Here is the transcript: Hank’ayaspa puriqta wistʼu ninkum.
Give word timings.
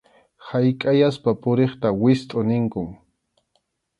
Hank’ayaspa 0.47 1.31
puriqta 1.41 1.87
wistʼu 2.01 2.39
ninkum. 2.49 2.87